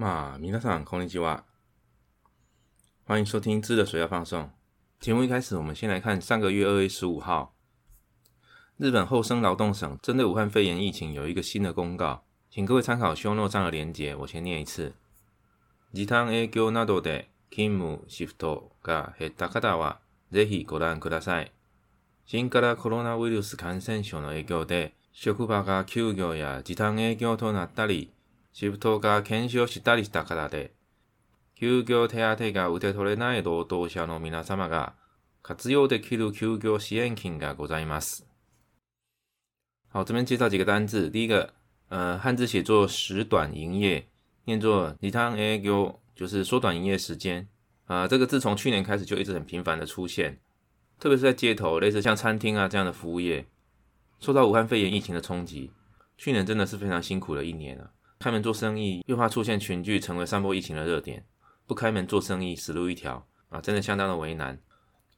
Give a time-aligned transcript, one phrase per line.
[0.00, 1.44] 马明太上空灵吉蛙，
[3.04, 4.44] 欢迎收听《知的水压放松》
[4.98, 5.22] 节目。
[5.22, 7.54] 一开始，我们先来看上个月二月十五号，
[8.78, 14.14] 日本厚生劳动省针对武汉肺炎疫情有一个新的公告，请各位参考修诺站的链接。
[14.16, 14.94] 我先念一次：
[15.92, 19.98] 時短影響などで勤務シフトが減った方は
[20.32, 21.50] ぜひご覧ください。
[22.24, 28.10] 新からコロナウイルス感染症の影響で職場が休業や時短影響となったり。
[39.92, 41.08] 好，这边介绍几个单字。
[41.10, 41.52] 第一个，
[41.88, 44.06] 呃，汉字写作“时短营业”，
[44.44, 47.48] 念作 “tang a qiu”，就是缩短营业时间。
[47.86, 50.38] 啊，这个自从去年开始就一直很频繁的出现，
[51.00, 53.46] 特别是在街头，类似像餐厅啊这样的服务业，
[54.20, 55.72] 受到武汉肺炎疫情的冲击，
[56.18, 57.90] 去年真的是非常辛苦的一年了。
[58.22, 61.20] 开门做生意，又怕出现群聚，成为散播疫情的热点；
[61.66, 63.62] 不开门做生意，死路一条啊！
[63.62, 64.60] 真的相当的为难，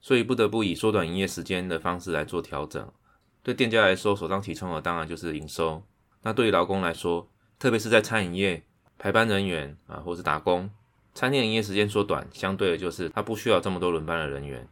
[0.00, 2.92] 所以不得不以缩短营业时间的方式来做调整。
[3.42, 5.82] 对店家来说，首当其冲的当然就是营收。
[6.22, 8.62] 那对于劳工来说，特别是在餐饮业
[8.96, 10.70] 排班人员啊，或是打工，
[11.12, 14.68] 餐厅营业时间缩短，相对的就是他不需要这么多轮班的人员。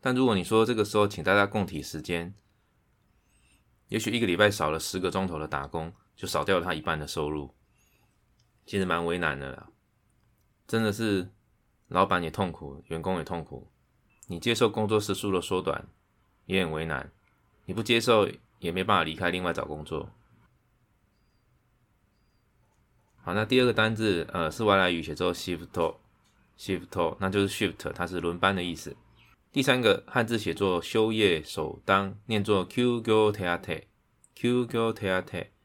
[0.00, 2.32] 但如果你说这个时候请大家共体时间，
[3.88, 5.92] 也许一个礼拜少了十个钟头的打工。
[6.16, 7.50] 就少掉了他一半的收入，
[8.64, 9.68] 其实蛮为难的啦。
[10.66, 11.28] 真的是，
[11.88, 13.68] 老板也痛苦，员工也痛苦。
[14.26, 15.86] 你接受工作时数的缩短，
[16.46, 17.04] 也很为难；
[17.66, 18.28] 你不接受，
[18.58, 20.08] 也没办法离开，另外找工作。
[23.22, 28.96] 好，那第二个单字，呃，是外来语，写作 shift，shift，那就是 shift，它是轮班的意思。
[29.52, 35.55] 第三个汉字写作休业首当，念作 q i o teate，q i o teate。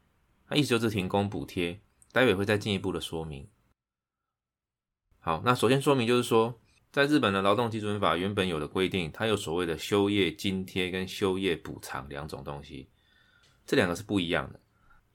[0.55, 1.79] 意思就是停工补贴，
[2.11, 3.47] 待会会再进一步的说明。
[5.19, 6.59] 好，那首先说明就是说，
[6.91, 12.89] 在日本的劳动基准法原本有的规定，它有所谓的休业津贴跟休业补偿两种东西，
[13.65, 14.59] 这两个是不一样的。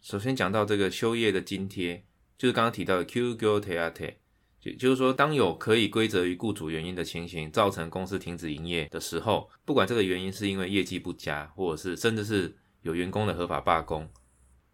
[0.01, 2.03] 首先讲到这个休业的津贴，
[2.39, 4.15] 就是刚刚提到的 Q Go Teate，
[4.61, 14.09] 就就是说，当有可以归责于雇主原因的情形，造成公司停止营业的时候，不管这个原因是因为业绩不佳，或者是甚至是有员工的合法罢工。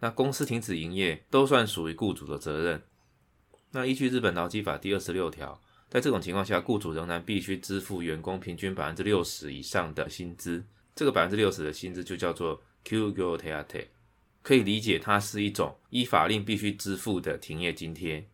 [0.03, 2.83] 那公司停止营业都算属于雇主的责任。
[3.71, 10.63] 那依据日本劳基法第二十六条，在这种情况下，雇主仍然必须支付员工平均百分之六十以上的薪资。
[10.95, 13.87] 这个百分之六十的薪资就叫做 Q ギョテ
[14.43, 18.27] 可以理解它是一种依法令必须支付的停业津贴。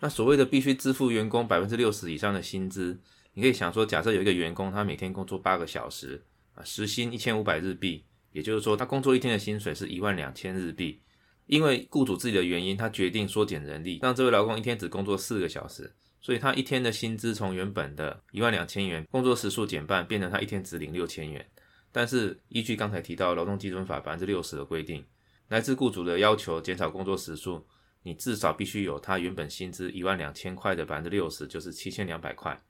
[0.00, 2.98] 那所谓的必须支付员工百分之六十以上的薪资，
[3.34, 6.22] 你可以想说，假设有一个员工他每天工作八个小时，
[6.54, 8.04] 啊，时薪一千五百日币。
[8.32, 11.00] 也就是说，他工作一天的薪水是一万两千日币，
[11.46, 21.44] 因为雇主自己的原因，他决定缩减人力，让这位劳工一天只工作四个小时，所以他一天的薪资从原本的一万两千元，工作时数减半，变成他一天只领六千元。
[21.90, 25.04] 但是依据刚才提到劳动基准法百分之六十的规定，
[25.48, 27.66] 来自雇主的要求减少工作时数，
[28.02, 32.60] 你至少必须有他原本薪资一万两千块的百分之六十，就是七千两百块。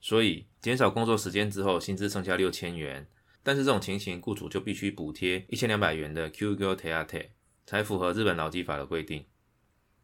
[0.00, 3.04] 所以减少工作时间之后，薪资剩下六千元。
[3.42, 7.26] 但是这种情形，雇主就必须补贴一千两百元的 QGOTT
[7.66, 9.24] 才符合日本劳基法的规定。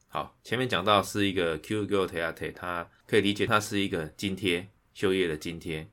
[0.09, 5.89] 好，前面讲到是一个 QGOTT，它可以理解它是一个津贴休业的津贴。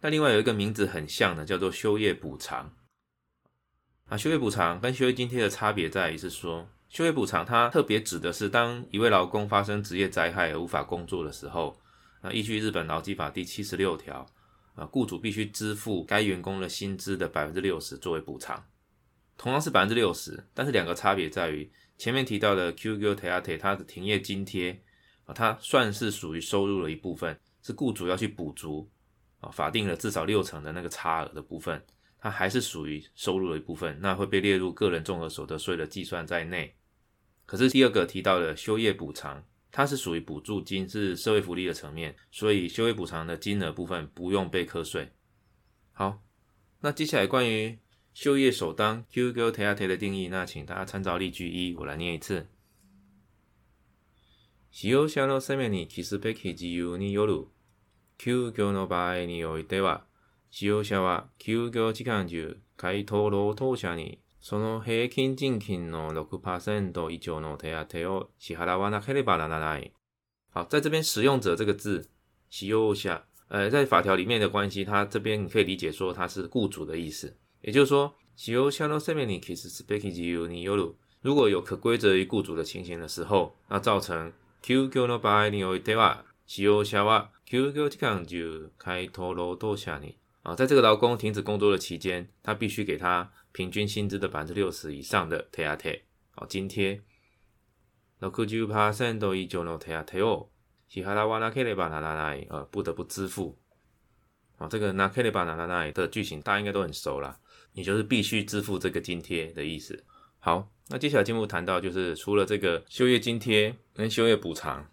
[0.00, 2.74] 那另外有一个名字很像的，叫做休业补偿。
[4.06, 11.78] 啊，休业补偿跟休业津贴的差别在于是说，休业补偿它特别指的是当一位劳工发生职业灾害而无法工作的时候，
[12.22, 14.26] 那依据日本劳基法第七十六条。
[14.76, 18.64] 啊，雇主必须支付该员工的薪资的百分之六十作为补偿，
[19.38, 24.82] 同样是百分之六十，但是两个差别在于前面提到的 QQTAT 它的停业津贴
[25.24, 28.88] 啊，它算是属于收入的一部分，是雇主要去补足
[29.40, 31.82] 啊，法定的至少六成的那个差额的部分，
[32.18, 36.76] 它还是属于收入的一部分，那会被列入个人综合所得税的计算在内。
[37.46, 39.42] 可是第二个提到的休业补偿。
[39.76, 45.12] 它是属于补助金，是社会福利的层面，所以休业补偿的金额部分不用被课税。
[45.92, 46.22] 好，
[46.80, 47.78] 那接下来关于
[48.14, 52.48] 休业首当 q Q 提啊，提的定义，那请大家参照例句一，我来念一次。
[54.70, 57.48] 使用者様に寄付費自由による
[58.16, 60.06] 休業の場合においては、
[60.50, 69.90] 使用者は休業時間中、会頭労頭者にその平均賃金の6%以上の手当を支払わなければならない。
[70.54, 72.08] 好，在这边“使用者”这个字，
[72.48, 77.36] 使用者，呃，在法条里面的关系，它这边你可以理解说它是雇主的意思。
[77.60, 80.94] 也就是说，使用者の責任に帰すべき自由による。
[81.22, 84.32] 如果有可归责于雇主的情形的时候，那造成
[84.62, 90.14] 休業の場合においては、使用者は休業期間中回答労働者に
[90.44, 95.78] 啊，在这个劳工停止工作的期间，他必须给他平均薪资的百分之六十以上的贴啊
[96.34, 97.00] 哦津贴，
[98.18, 100.50] 六十九 percent 都依旧能贴啊贴哦，
[100.90, 103.58] 是哈拉瓦纳 k i l 不得不支付
[104.58, 107.38] 哦，这个 n a k i l i b 的剧情大家应该都很熟了，
[107.72, 110.04] 也就是必须支付这个津贴的意思。
[110.38, 114.86] 好，那接下来节目谈到就是除了这个休业津贴跟休业补偿，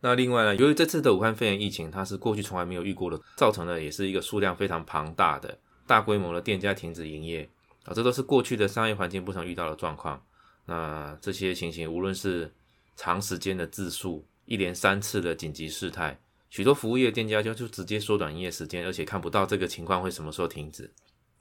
[0.00, 7.46] 那另外呢，由于这次的武汉肺炎疫情，它是过去从来没有遇过的，造成了也是一个数量非常庞大的大规模的店家停止营业。
[7.88, 10.22] 啊，这都是过去的商业环境不曾遇到的状况。
[10.66, 12.52] 那这些情形，无论是
[12.94, 16.20] 长时间的自述，一连三次的紧急事态，
[16.50, 20.92] 许多服务业店家就就直接缩短营业时间，而且看不到这个情况会什么时候停止。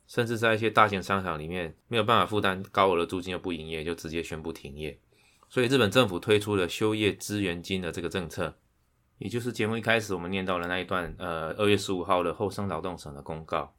[0.07, 4.97] 甚至在一些大型商场里面，没有办法负担高额的租金，就不营业，就直接宣布停业。
[5.49, 8.55] 所以日本政府推出了休业支援金的这个政策，
[9.17, 13.73] 也就是节目一开始我们念到的那一段，呃，二月十五号的厚生劳动省的公告。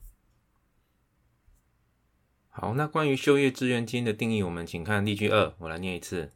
[2.61, 6.33] 好，那关于就业支援金的定义，我们请看例句二，我来念一次。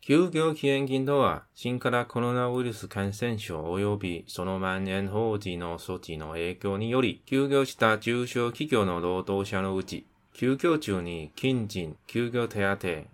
[0.00, 12.60] 休業支援金とは、新型コロナウイルス感染症及びその蔓延法止の措置の影響により休業した中小企業の労働者のうち、休業中に近親休業手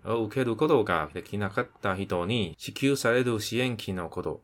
[0.03, 4.43] 当を受けることができなかった人に支給される支援金のこと。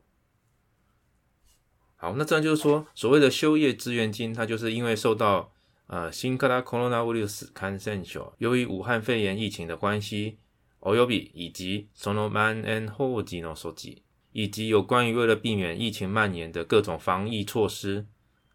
[1.98, 5.52] 好，那这样就是说，所谓的休业支援金，它就是因为受到
[5.88, 10.38] 呃，新型的冠状病毒感染症，由于武汉肺炎疫情的关系，
[10.80, 13.98] および、以及そのマン＆ホウの措置、
[14.32, 18.06] 以及有关于为了避免疫情蔓延的各种防疫措施，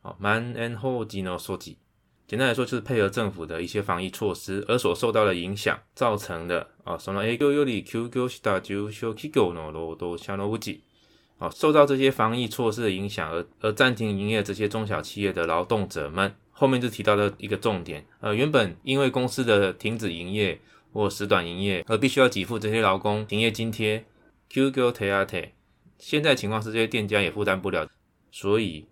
[0.01, 1.75] 啊、マン＆ホウの措置，
[2.25, 10.79] 简单来说就是配合政府的一些防疫措施而所受到的影响造成的，啊、その A Q U 里 Q Q した就消去機のロド下落無し、
[11.37, 16.33] 啊，受到这些防疫措施的影响而而暂停营业这些中小企业的劳动者们。
[16.59, 20.59] 后面就提到的一个重点，呃，原本因为公司的停止营业
[20.91, 24.03] 或时短营业而必须要给付这些劳工停业津贴
[24.49, 25.49] ，Q Q t A t
[25.99, 27.87] 现在情况是这些店家也负担不了，
[28.31, 28.87] 所以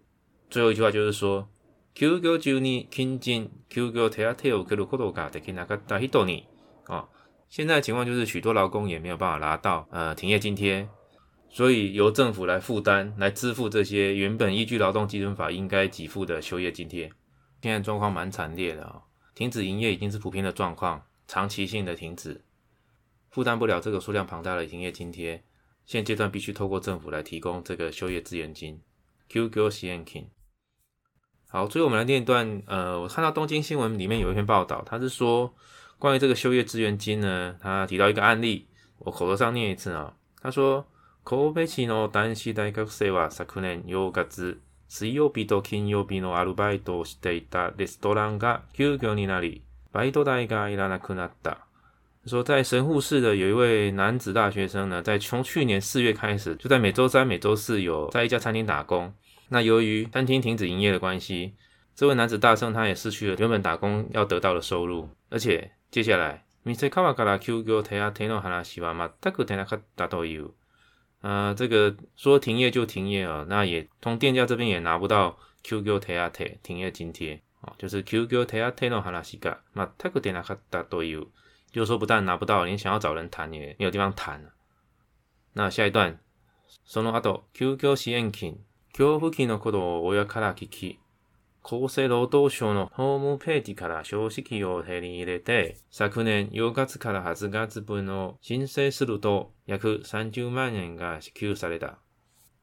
[0.47, 1.49] 最后一句话就是说
[1.95, 3.17] ，Q Q Juni k i n
[3.67, 5.57] Q Q t A Te k u k o d o k a Deki n
[5.57, 6.43] a a a h i Doni，
[6.83, 7.03] 啊，
[7.49, 10.87] 现在的情况就是许多劳工也没有办法拿到呃停业津贴，
[11.49, 17.09] 所以由政府来负担，来支付这些原本依据劳动基准法应该给付的休业津贴。
[17.61, 19.01] 现在状况蛮惨烈的啊，
[19.33, 22.41] 停止营业已经是普遍的状况，长期性的停止，
[23.31, 25.43] 负担不了这个数量庞大的营业津贴，
[25.85, 28.79] 现阶段必须透过政府来提供这个休业支援金。
[31.47, 35.51] 好，最后我们来念一段，呃，我看到东京新闻里面有一篇报道，他是说
[35.97, 38.67] 关于这个休业资源金呢，他提到一个案例，
[38.99, 40.85] 我口头上念一次啊，他说，
[41.23, 44.57] コベシの男子大学生は昨年8月。
[44.87, 51.59] 水曜日と金曜日のアルバイトをしていたレストランが休業になり、バイト代がいらなくなった。
[52.27, 59.13] 说在神户市的有一位男子大学生呢，在从去年四月开始，就在每周三、每周四有在一家餐厅打工。
[59.49, 61.53] 那由于餐厅停止营业的关系，
[61.95, 70.51] 这位男子大生他也失去了原本打工要得到的收入，而且接下来，店川から休業手当の話は全く出なかったという。
[71.21, 81.25] 呃，这个说停业就停业啊，那也从店家这边也拿不到 QQ 提啊贴停业津贴啊，就是 QQ 提啊贴的哈拉西嘎，那泰国店啊卡达都有，
[81.71, 84.51] 就说不但拿不到，连想要找人谈也没有地方谈。
[85.53, 86.19] 那下一段，
[86.85, 88.59] その後、と休業支援金
[88.91, 90.99] 交付期の頃を親から聞き
[91.67, 101.97] 厚生劳动省的ホームページから書式を手に入れて、昨年4月から8月分の申請すると、約3,000円が支給された。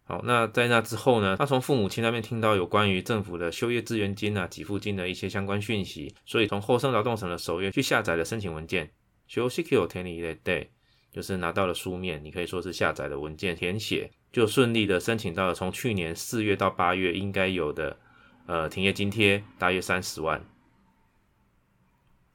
[0.07, 1.37] 好，那在那之后呢？
[1.37, 8.89] 他从父母亲那边听到有关于政府的就业支援金啊、给付金的一些相关讯息，所以从厚生劳动省的首页去下载了申请文件。
[9.29, 10.69] 書式を填り入れて、
[11.13, 17.97] 就是拿到了书面，你可以说是下载的文件填写，就顺利的申请到了从去年4月到8月应该有的。
[18.47, 20.43] 呃，停业津贴大约三十万。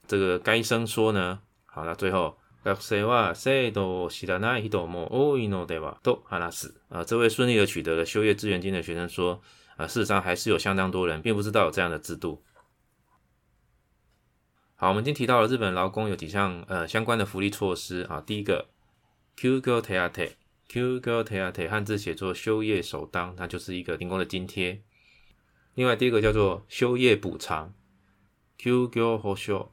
[0.08, 2.76] 这个该生说呢，好了，最后啊，
[7.04, 9.42] 这位顺利的取得了休业支援金的学生说，
[9.76, 12.42] 啊，事实上还是有相当多人并不知道有这样的制度。
[14.76, 18.70] 好，我们今天提到了日本劳工有几项呃相关的福利措施啊，第一个
[19.36, 24.82] ，q go teate，q go teate，汉字写作休业首当，它就是一个停工的津贴。
[25.78, 27.72] 另外，第一个叫做休业补偿
[28.60, 29.70] ，qiu ye hou x a o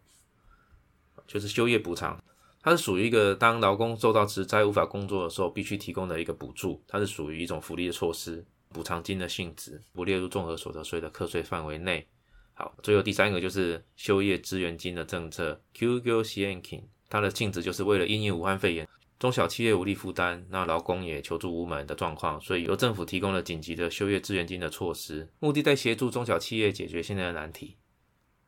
[1.26, 2.22] 就是休业补偿，
[2.60, 12.06] 它是属于一个当劳工受到职灾无法工作的时候必须提供的一个补助，它是属于一种福利的措施，补偿金的性质，不列入综合所得税的课税范围内。
[12.52, 18.86] 好，最后第三个就是休业支援金的政策，qiu i a n jin，它的性质就是为了应武汉肺炎。
[19.18, 27.76] 中小企业无力负担，那劳工也求助无门的状况，所以由政府提供了紧急的休业支援金的措施，目的在协助中小企业解决现在的难题。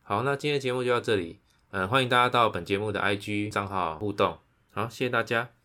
[0.03, 1.39] 好，那今天节目就到这里，
[1.71, 4.37] 嗯，欢迎大家到本节目的 I G 账号互动。
[4.71, 5.56] 好，谢谢大家。